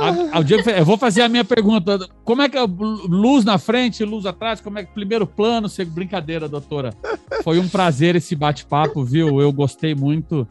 [0.00, 1.98] A, a, Diego, eu vou fazer a minha pergunta.
[2.24, 4.60] Como é que é luz na frente, luz atrás?
[4.60, 5.68] Como é que primeiro plano?
[5.88, 6.94] Brincadeira, doutora.
[7.42, 9.40] Foi um prazer esse bate-papo, viu?
[9.40, 10.46] Eu gostei muito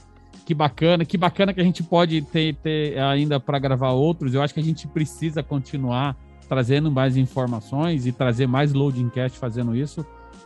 [0.46, 4.34] que bacana, que bacana que a gente pode ter, ter ainda para gravar outros.
[4.34, 6.16] Eu acho que a gente precisa continuar
[6.48, 10.06] trazendo mais informações e trazer mais loading cast fazendo isso.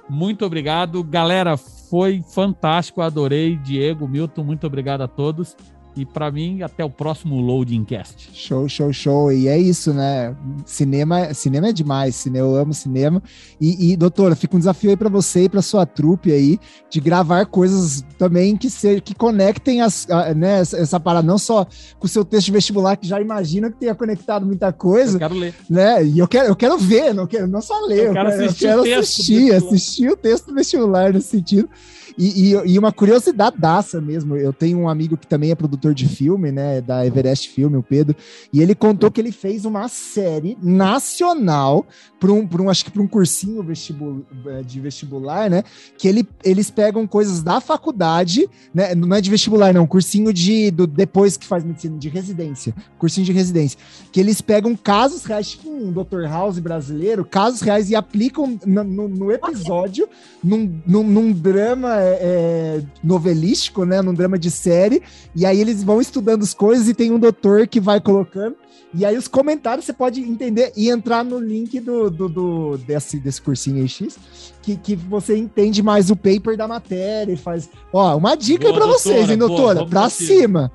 [0.09, 1.57] Muito obrigado, galera.
[1.57, 3.57] Foi fantástico, adorei.
[3.57, 5.55] Diego, Milton, muito obrigado a todos.
[5.95, 8.29] E para mim, até o próximo Loading Cast.
[8.33, 9.31] Show, show, show.
[9.31, 10.35] E é isso, né?
[10.65, 12.25] Cinema, cinema é demais.
[12.33, 13.21] Eu amo cinema.
[13.59, 16.57] E, e doutora, fica um desafio aí para você e para sua trupe aí
[16.89, 21.65] de gravar coisas também que se, que conectem as, a, né, essa parada não só
[21.99, 25.15] com o seu texto vestibular que já imagina que tenha conectado muita coisa.
[25.15, 25.53] Eu quero ler.
[25.69, 26.05] Né?
[26.05, 28.07] E eu quero, eu quero ver, não quero não só ler.
[28.07, 31.69] Eu quero, eu quero assistir, eu quero assistir, assistir o texto vestibular nesse sentido.
[32.17, 34.35] E, e, e, uma curiosidade daça mesmo.
[34.35, 36.81] Eu tenho um amigo que também é produtor de filme, né?
[36.81, 38.15] Da Everest Filme, o Pedro.
[38.51, 41.85] E ele contou que ele fez uma série nacional
[42.19, 45.63] para um, um, acho que para um cursinho vestibul, eh, de vestibular, né?
[45.97, 48.93] Que ele, eles pegam coisas da faculdade, né?
[48.93, 53.25] Não é de vestibular, não, cursinho de do, depois que faz medicina, de residência, cursinho
[53.25, 53.79] de residência.
[54.11, 56.27] Que eles pegam casos reais, tipo um Dr.
[56.29, 60.07] House brasileiro, casos reais e aplicam no, no, no episódio,
[60.43, 64.01] num, num, num drama é, é, novelístico, né?
[64.01, 65.01] Num drama de série.
[65.35, 68.55] E aí eles vão estudando as coisas e tem um doutor que vai colocando.
[68.93, 73.19] E aí os comentários você pode entender e entrar no link do, do, do desse,
[73.19, 74.19] desse cursinho aí X,
[74.61, 77.69] que, que você entende mais o paper da matéria e faz.
[77.93, 79.79] Ó, uma dica boa, aí pra doutora, vocês, hein, doutora?
[79.79, 80.71] Boa, pra cima.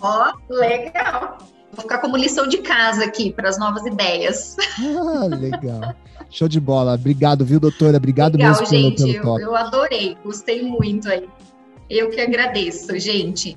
[0.00, 1.38] Ó, legal.
[1.72, 4.56] Vou ficar como lição de casa aqui para as novas ideias.
[4.78, 5.94] Ah, legal.
[6.30, 6.94] Show de bola.
[6.94, 7.96] Obrigado, viu, doutora?
[7.96, 9.42] Obrigado legal, mesmo gente, pelo, pelo top.
[9.42, 11.28] Eu, eu adorei, gostei muito aí.
[11.88, 13.56] Eu que agradeço, gente.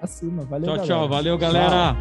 [0.00, 0.66] Acima, valeu.
[0.66, 0.86] Tchau, galera.
[0.86, 1.08] tchau.
[1.08, 1.96] Valeu, galera.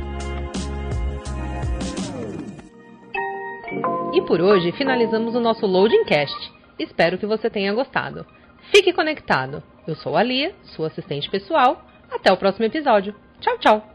[4.14, 6.36] E por hoje finalizamos o nosso Loading Cast.
[6.78, 8.26] Espero que você tenha gostado.
[8.72, 9.64] Fique conectado.
[9.88, 11.86] Eu sou a Lia, sua assistente pessoal.
[12.12, 13.16] Até o próximo episódio.
[13.40, 13.91] Tchau, tchau.